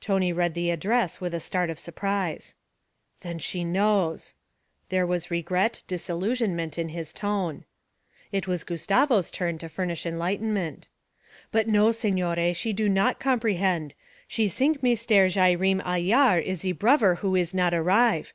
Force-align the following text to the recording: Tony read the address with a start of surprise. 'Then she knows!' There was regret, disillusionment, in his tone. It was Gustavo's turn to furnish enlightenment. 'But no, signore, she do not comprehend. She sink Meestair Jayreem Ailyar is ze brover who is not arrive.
Tony 0.00 0.32
read 0.32 0.54
the 0.54 0.70
address 0.70 1.20
with 1.20 1.34
a 1.34 1.40
start 1.40 1.70
of 1.70 1.78
surprise. 1.80 2.54
'Then 3.22 3.40
she 3.40 3.64
knows!' 3.64 4.36
There 4.90 5.04
was 5.04 5.28
regret, 5.28 5.82
disillusionment, 5.88 6.78
in 6.78 6.90
his 6.90 7.12
tone. 7.12 7.64
It 8.30 8.46
was 8.46 8.62
Gustavo's 8.62 9.28
turn 9.28 9.58
to 9.58 9.68
furnish 9.68 10.06
enlightenment. 10.06 10.86
'But 11.50 11.66
no, 11.66 11.90
signore, 11.90 12.54
she 12.54 12.72
do 12.72 12.88
not 12.88 13.18
comprehend. 13.18 13.94
She 14.28 14.46
sink 14.46 14.84
Meestair 14.84 15.26
Jayreem 15.28 15.82
Ailyar 15.84 16.38
is 16.40 16.60
ze 16.60 16.70
brover 16.72 17.16
who 17.18 17.34
is 17.34 17.52
not 17.52 17.74
arrive. 17.74 18.32